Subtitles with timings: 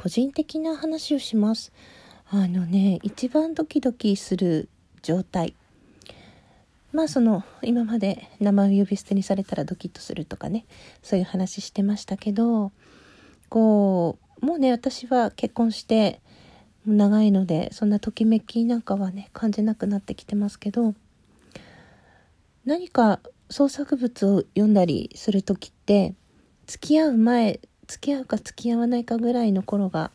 [0.00, 1.72] 個人的な話をします。
[2.30, 4.70] あのね、一番ドキドキする
[5.02, 5.54] 状態。
[6.90, 10.64] まあその今まで名前を呼び捨てにされたらドキッとするとかね
[11.02, 12.72] そういう話してましたけど
[13.48, 16.20] こうもうね私は結婚して
[16.86, 20.94] 長いのでそんなときめきなんかはね感じなくなってきてますけど
[22.64, 23.20] 何か
[23.50, 26.14] 創作物を読んだりする時って
[26.66, 27.60] 付き合う前
[27.90, 30.12] 付き合うか付き合わないかぐらいの頃が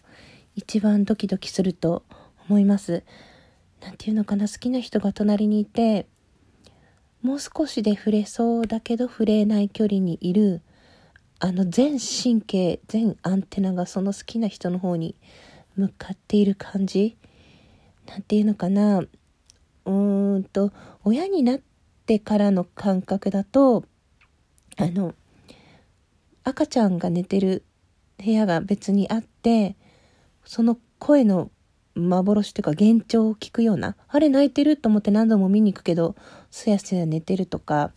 [0.56, 2.04] 一番ドキドキすると
[2.48, 3.04] 思います。
[3.82, 6.08] なんていうのかな好きな人が隣にいて
[7.22, 10.62] もう少しで触れそうだけど触れない距離にいる
[11.40, 15.14] あの全神経全アンテナがその好きな人の方に
[15.76, 17.18] 向かっている感じ
[18.08, 20.72] なんていうのかなうーんと
[21.04, 21.60] 親になっ
[22.06, 23.84] てからの感覚だと
[24.78, 25.14] あの
[26.46, 27.64] 赤ちゃんが寝てる
[28.24, 29.76] 部屋が別にあって
[30.46, 31.52] その声の
[31.96, 36.16] 幻というか幻聴を聞くようなあれ泣いてると思って何度も見に行くけど
[36.52, 37.92] すやすや寝てるとか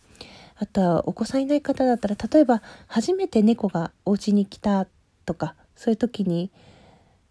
[0.55, 4.87] あとはお子さんいない方だったら例えば初めて猫がお家に来た
[5.25, 6.51] とかそういう時に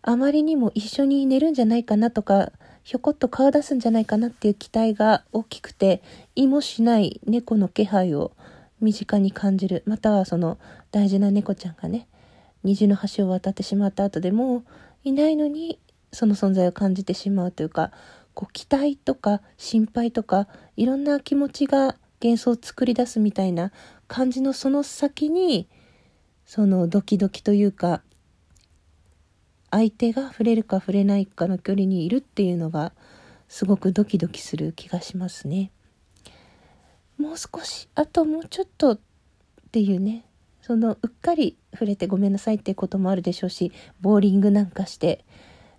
[0.02, 2.52] あまりにも一緒に寝るんじゃないかなとか
[2.84, 6.02] ひょこっと顔出すんじゃないかなっていう期待が大きくて
[6.36, 8.32] 意もしない猫の気配を
[8.80, 10.58] 身近に感じるまたはその
[10.90, 12.08] 大事な猫ちゃんがね
[12.64, 14.64] 虹の橋を渡ってしまった後でも
[15.04, 15.78] いないのに
[16.12, 17.92] その存在を感じてしまうというか
[18.34, 23.72] こう期待とか心配とかいろんな気持ちが幻想を作り出すみたいな
[24.06, 25.68] 感じのその先に
[26.44, 28.02] そのドキドキというか
[29.70, 32.92] 相手が触れるか触れないかの距離にいるっていうのが
[33.48, 35.70] すごくドキドキする気がしますね。
[37.18, 39.00] もう少しあともうちょっとっ
[39.70, 40.24] ていうね。
[40.60, 45.24] そのうっかり触れてごめんなさいっていうこともあるでしょうしボーリングなんかして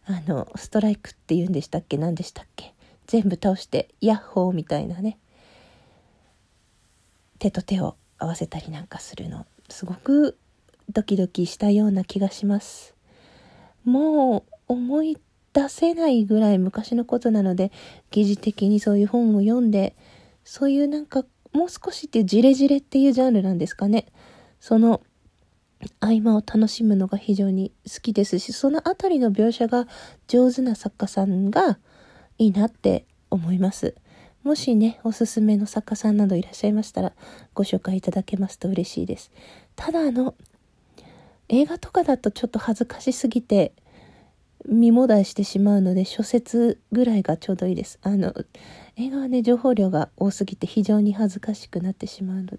[0.06, 1.98] あのストライクって言うんでしたっけ？
[1.98, 2.74] 何でしたっけ？
[3.06, 5.20] 全部倒してヤッホーみたいなね。
[7.38, 9.46] 手と手を合わせたりなんかするの。
[9.70, 10.38] すごく
[10.92, 12.96] ドキドキしたような気がします。
[13.86, 15.18] もう思い
[15.54, 17.72] 出せないぐらい昔のことなので
[18.10, 19.96] 疑似的にそういう本を読んで
[20.44, 24.06] そういうなんかもう少しってジレジレっていうジャンルなんですかね
[24.60, 25.02] その
[26.00, 29.88] 合間を楽しむのが非常に好きですし、そのあたりの描写が
[30.28, 31.80] 上手な作家さんが
[32.38, 33.96] いいなって思います。
[34.44, 37.14] もしね、おすすめの作家さんなどいらっしゃいましたら、
[37.54, 39.32] ご紹介いただけますと嬉しいです。
[39.76, 40.36] ただあの、
[41.48, 43.74] 映画とかだとちょっと恥ずかしすぎて、
[44.68, 48.00] 身もだしてしまうので、小説ぐらいがちょうどいいです。
[48.02, 48.34] あの、
[48.98, 52.58] 映画はね、情報量が多すぎて非常に恥ずかしくなってしまうので、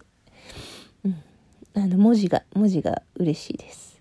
[1.74, 4.00] あの文字が文字が嬉しいです、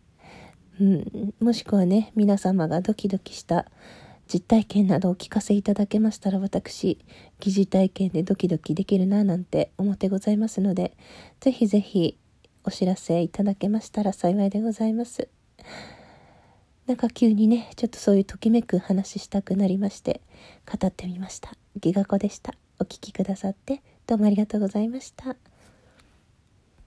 [0.80, 3.66] うん、もしくはね皆様がドキドキした
[4.32, 7.00] 実体験などお聞かせいただけましたら私
[7.40, 10.96] 疑似体験でドキドキできるななんて思ってございますので
[11.40, 12.18] ぜひぜひ
[12.64, 15.30] お知らせいただけましたら幸いでございます。
[16.90, 20.22] なんか急にねちょっとそういうときめく話したくなりまして
[20.66, 21.52] 語ってみました。
[21.76, 22.56] ギガ子でした。
[22.80, 25.36] お聴きくださってどうもありがとうございました。